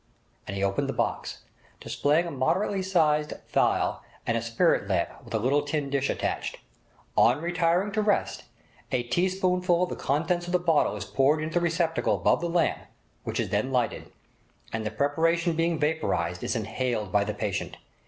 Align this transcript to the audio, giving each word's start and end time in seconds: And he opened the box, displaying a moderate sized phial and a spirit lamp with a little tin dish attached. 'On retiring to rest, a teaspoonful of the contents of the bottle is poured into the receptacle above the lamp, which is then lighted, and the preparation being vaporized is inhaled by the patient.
And 0.47 0.57
he 0.57 0.63
opened 0.63 0.89
the 0.89 0.93
box, 0.93 1.43
displaying 1.79 2.25
a 2.25 2.31
moderate 2.31 2.83
sized 2.85 3.33
phial 3.45 4.01
and 4.25 4.35
a 4.35 4.41
spirit 4.41 4.87
lamp 4.87 5.09
with 5.23 5.35
a 5.35 5.37
little 5.37 5.61
tin 5.61 5.91
dish 5.91 6.09
attached. 6.09 6.57
'On 7.15 7.39
retiring 7.39 7.91
to 7.91 8.01
rest, 8.01 8.45
a 8.91 9.03
teaspoonful 9.03 9.83
of 9.83 9.89
the 9.89 9.95
contents 9.95 10.47
of 10.47 10.53
the 10.53 10.57
bottle 10.57 10.95
is 10.95 11.05
poured 11.05 11.43
into 11.43 11.59
the 11.59 11.63
receptacle 11.63 12.15
above 12.15 12.41
the 12.41 12.49
lamp, 12.49 12.79
which 13.25 13.39
is 13.39 13.49
then 13.49 13.71
lighted, 13.71 14.11
and 14.73 14.87
the 14.87 14.89
preparation 14.89 15.53
being 15.55 15.77
vaporized 15.77 16.43
is 16.43 16.55
inhaled 16.55 17.11
by 17.11 17.23
the 17.23 17.35
patient. 17.35 17.77